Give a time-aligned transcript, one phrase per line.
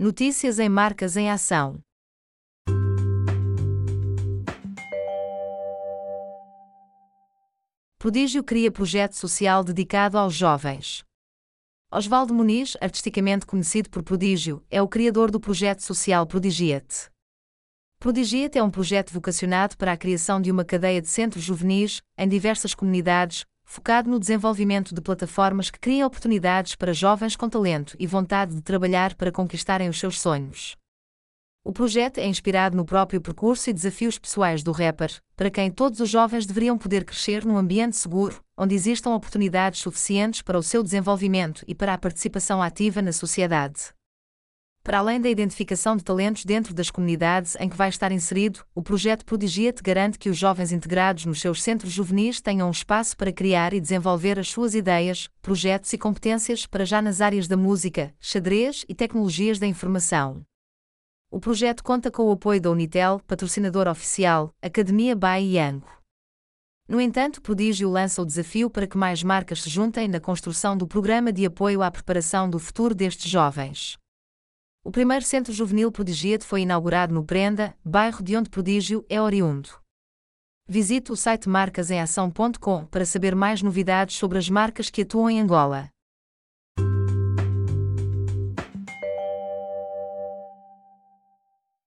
[0.00, 1.80] Notícias em Marcas em Ação.
[7.98, 11.02] Prodígio cria projeto social dedicado aos jovens.
[11.90, 17.10] Osvaldo Muniz, artisticamente conhecido por Prodígio, é o criador do projeto social Prodigiate.
[17.98, 22.28] Prodigiate é um projeto vocacionado para a criação de uma cadeia de centros juvenis, em
[22.28, 28.06] diversas comunidades, focado no desenvolvimento de plataformas que criem oportunidades para jovens com talento e
[28.06, 30.74] vontade de trabalhar para conquistarem os seus sonhos.
[31.62, 36.00] O projeto é inspirado no próprio percurso e desafios pessoais do rapper, para quem todos
[36.00, 40.82] os jovens deveriam poder crescer num ambiente seguro, onde existam oportunidades suficientes para o seu
[40.82, 43.92] desenvolvimento e para a participação ativa na sociedade.
[44.88, 48.82] Para além da identificação de talentos dentro das comunidades em que vai estar inserido, o
[48.82, 53.30] projeto Prodigia-te garante que os jovens integrados nos seus centros juvenis tenham um espaço para
[53.30, 58.14] criar e desenvolver as suas ideias, projetos e competências para já nas áreas da música,
[58.18, 60.40] xadrez e tecnologias da informação.
[61.30, 65.86] O projeto conta com o apoio da Unitel, patrocinador oficial, Academia Bai Yango.
[66.88, 70.88] No entanto, Prodígio lança o desafio para que mais marcas se juntem na construção do
[70.88, 73.98] programa de apoio à preparação do futuro destes jovens.
[74.84, 79.70] O primeiro centro juvenil Prodigiate foi inaugurado no Prenda, bairro de onde Prodígio é oriundo.
[80.66, 85.90] Visite o site marcasemação.com para saber mais novidades sobre as marcas que atuam em Angola.